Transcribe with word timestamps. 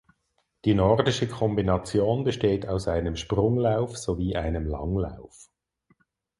Die 0.65 0.73
Nordische 0.73 1.27
Kombination 1.27 2.23
besteht 2.23 2.67
aus 2.67 2.87
einem 2.87 3.15
Sprunglauf 3.15 3.95
sowie 3.99 4.35
einem 4.35 4.65
Langlauf. 4.65 5.51